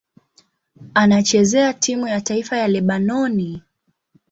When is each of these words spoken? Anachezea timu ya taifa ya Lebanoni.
Anachezea 0.93 1.73
timu 1.73 2.07
ya 2.07 2.21
taifa 2.21 2.57
ya 2.57 2.67
Lebanoni. 2.67 3.61